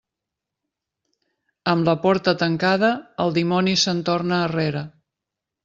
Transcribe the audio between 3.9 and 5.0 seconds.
torna arrere.